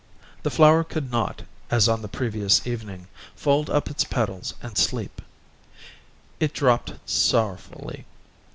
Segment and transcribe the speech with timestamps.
[0.41, 5.21] The flower could not, as on the previous evening, fold up its petals and sleep;
[6.39, 8.07] it dropped sorrowfully.